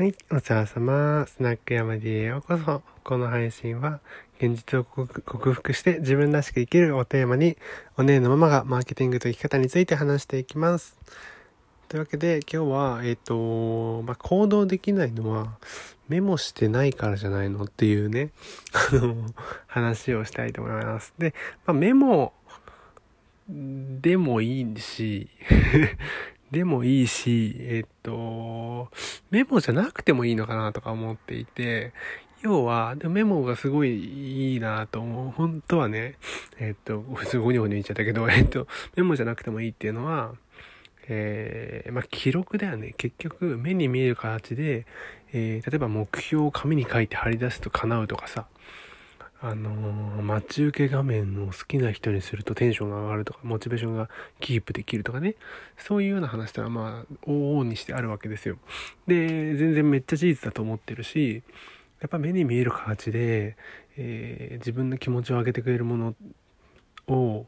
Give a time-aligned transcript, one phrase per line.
[0.00, 1.26] はい、お疲れ様。
[1.26, 2.80] スナック山 D へようこそ。
[3.04, 4.00] この配信は、
[4.38, 7.58] 現実を克服して自分らしく生きるをテーマに、
[7.98, 10.96] お姉のママがマーケティングと生き方について話していきます。
[11.88, 15.58] というわけで、今日は、えっ、ー、と、まあ、行動できないのは、
[16.08, 18.30] メモしてないからじゃないのっていうね、
[18.72, 19.26] あの、
[19.66, 21.12] 話をしたいと思います。
[21.18, 21.34] で、
[21.66, 22.32] まあ、メモ、
[23.50, 25.28] でもいいし、
[26.50, 28.88] でもいいし、えっと、
[29.30, 31.92] メモじゃなくてもいいのかなとか思っていて、
[32.42, 35.30] 要は、でメモがすごいいいなと思う。
[35.30, 36.16] 本当はね、
[36.58, 40.34] えっと、普通ゴニョゴニョ言っちゃったけど、えっと、メモじゃなくてもいいっていうのは、
[41.08, 42.94] えー、まあ、記録だよね。
[42.96, 44.86] 結局、目に見える形で、
[45.32, 48.46] えー、例えば目標を紙に書いて貼り出すと叶うとかさ、
[49.42, 55.36] あのー、待ち受け画面を好きな人にするとテンションが上がるとか、モチベーションがキープできるとかね、
[55.78, 58.58] そういうような話ってのはまあ、往々にしてあるわけですよ。
[59.06, 61.42] で、全然めっちゃ事実だと思ってるし、
[62.00, 63.56] やっぱ目に見える形で、
[63.96, 66.14] えー、自分の気持ちを上げてくれるもの
[67.08, 67.46] を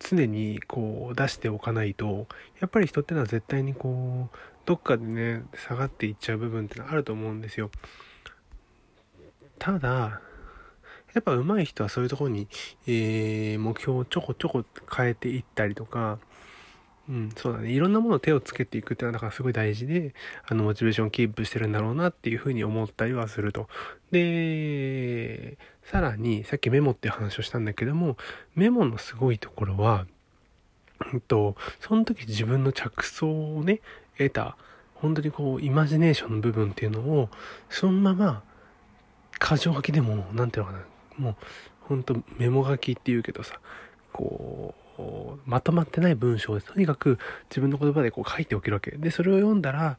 [0.00, 2.26] 常にこう出しておかないと、
[2.60, 7.70] やっぱり人ってのは絶対にこう、どっかでね、下がっていっちゃう部分ってのはあると思うんですよ。
[9.60, 10.20] ただ、
[11.18, 12.48] やっぱ上手い人はそういうところに、
[12.86, 16.18] えー、目標をちょこちょこ変えていったりとか、
[17.08, 17.70] うん、そうだね。
[17.70, 20.14] いろんなものを手をつけていくっていうのは、だからすごい大事で、
[20.46, 23.66] あの、モチベーションをキープしてるんだろうなっていうふうに思ったりはすると。
[24.10, 28.18] で、さらに、さっきメモっていう話をしたんだけども、
[28.54, 30.06] メモのすごいところは、
[31.12, 33.80] うんと、その時自分の着想をね、
[34.18, 34.58] 得た、
[34.94, 37.30] 本当にこう、イマジネーションの部分っていうのを、
[37.70, 38.42] そのまま、
[39.40, 40.84] 箇条書きでも、なんていうのかな、
[41.18, 41.36] もう
[41.80, 43.60] ほんとメモ書きって言うけどさ
[44.12, 47.18] こうまとまってない文章でとにかく
[47.50, 48.92] 自分の言葉でこう書いておけるわけ。
[48.92, 49.96] でそれを読んだら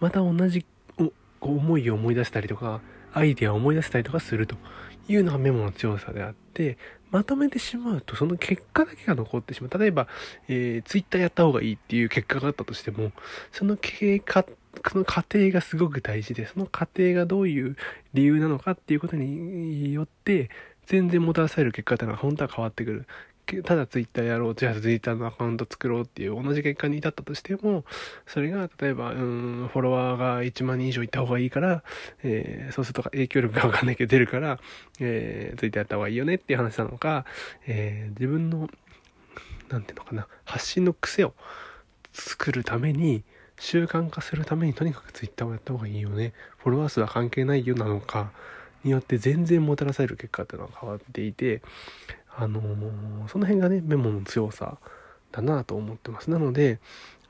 [0.00, 0.64] また同じ
[0.96, 2.80] こう思いを思い出したりとか
[3.12, 4.56] アイディアを思い出したりとかすると
[5.08, 6.78] いうのがメモの強さであって
[7.10, 9.78] まとめてしまうとその結果だけが残ってしまう。
[9.78, 10.08] 例えば、
[10.48, 13.12] えー、ツイッターやった方がいいっていう結果があったとしても
[13.52, 14.44] その経過
[14.90, 17.76] その過程がすごく大事で、その過程がどういう
[18.14, 20.48] 理由なのかっていうことによって、
[20.90, 23.06] 全然もたらされる結果っていうのは本当は変わってくる。
[23.64, 27.84] ただツイッターやろう、じゃあツイッターのアカウント作ろうっていう同じ結果に至ったとしても、
[28.26, 31.84] それが例えば、うん、フォロワーが1万人以上いった方がいいから、
[32.24, 34.58] えー、そうすると影響力がわかんないけど出るから、
[34.98, 37.24] えー、ツイッターやった方がいいよねっていう話なのか、
[37.68, 38.68] えー、自分の、
[39.68, 41.34] なんていうのかな、発信の癖を
[42.12, 43.22] 作るために、
[43.60, 46.32] 習慣化するためにとにかく Twitter をやった方がいいよね。
[46.58, 48.32] フォロワー数は関係ないよなのか、
[48.84, 51.62] によって全然もたらされる結果っていうのは変わっていて、
[52.36, 54.78] あのー、その辺がね、メモの強さ
[55.32, 56.30] だなと思ってます。
[56.30, 56.78] なので、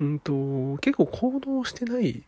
[0.00, 2.22] うんと、結構行動してない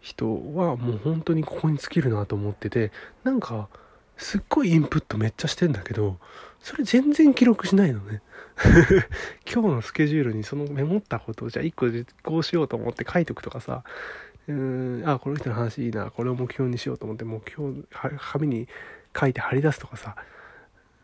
[0.00, 2.92] 人はもう本当にここに尽きるなと思ってて、
[3.24, 3.68] なんか、
[4.16, 6.18] すっごいインプットめっちゃしてんだけど、
[6.60, 8.22] それ全然記録しないのね。
[9.50, 13.82] 今日のスケジュールにそのメモったことをじゃあ1個実行しようと思って書いとくとかさ、
[14.48, 17.82] うーん、あ、この人の話いいな、これを目標にしようと思って目標、
[18.18, 18.68] 紙に
[19.18, 20.16] 書いて貼り出すとかさ、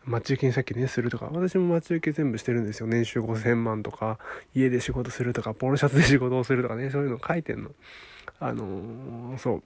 [0.05, 2.87] 待ち受けにさっきね、するとか、私も待ち受け全部してるんですよ。
[2.87, 4.17] 年収5000万とか、
[4.55, 7.71] 家で仕事するとか、ポロシャツで仕事をするとかね、そういうの書いてんの。
[8.39, 9.63] あのー、そう。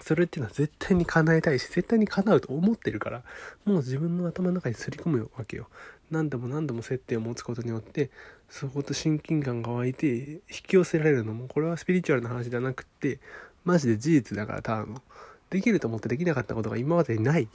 [0.00, 3.22] それっていうのは絶対に叶えたいし、絶対に叶うと思ってるから、
[3.64, 5.68] もう自分の頭の中にすり込むわけよ。
[6.10, 8.10] 何度も何度も接点を持つことによって、
[8.48, 13.18] そこと親近感が湧いて、引き寄せられるのも、これはスピリチュアルな話じゃなくって、
[13.64, 15.02] マジで事実だから、ただの。
[15.50, 17.48] できると思ってできなかったことが今までにない。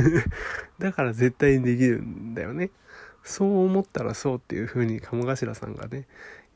[0.78, 2.70] だから絶対にできるんだよね。
[3.22, 6.06] そう思ったらそうっていう風に鴨頭さんがね、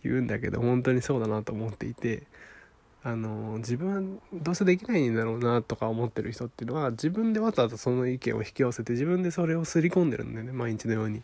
[0.03, 2.23] 言うんだけど、本当にそうだなと思っていて、
[3.03, 11.23] あの自分はどうせできないんだろうなとか思ってる人っていうのは自分でわざわざその意見を引き寄せて自分でそれをすり込んでるんだよね毎日のように。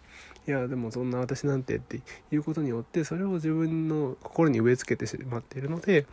[0.49, 2.01] いやでもそんな私なんてって
[2.31, 6.07] いうことによってそれを自分の心に植え付けてしまっているので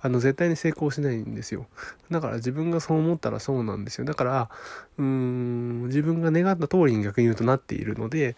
[0.00, 1.66] あの絶対に成功しないんですよ。
[2.08, 4.04] だから自分がそう思ったらそうなんですよ。
[4.04, 4.50] だから
[4.96, 8.36] うーん自分が願った通りに逆に言うとなっているので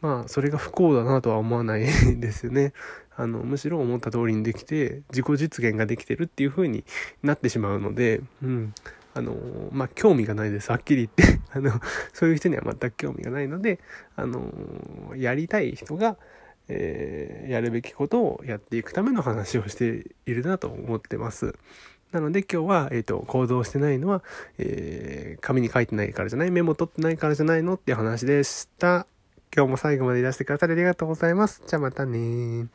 [0.00, 1.80] まあそれが不幸だなとは思わない
[2.20, 2.72] ですよね
[3.18, 6.84] あの、むしろ思った通りにできて、自己実現ができてるっていう風に
[7.24, 8.74] なってしまうので、うん。
[9.12, 9.34] あの、
[9.72, 10.70] まあ、興味がないです。
[10.70, 11.40] はっきり言って。
[11.50, 11.72] あの、
[12.12, 13.80] そういう人には全く興味がないので、
[14.14, 14.52] あの、
[15.16, 16.16] やりたい人が、
[16.68, 21.56] えー、やるべきことをやっていくための話をしているなと思ってます。
[22.12, 24.22] なので今日は、えっ、ー、と、行動してないのは、
[24.58, 29.06] えー、紙に書いてないからじゃないメモ取ってないからじゃないのっていう話でした。
[29.54, 31.62] 今日も最後までいらしてくださりありがとうございます。
[31.66, 32.68] じゃあまたね